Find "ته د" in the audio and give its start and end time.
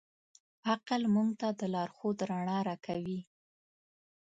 1.39-1.61